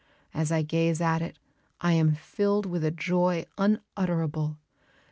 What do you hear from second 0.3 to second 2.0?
As I gaze at it I